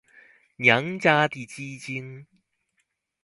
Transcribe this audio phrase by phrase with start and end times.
[0.55, 2.25] 娘家滴雞精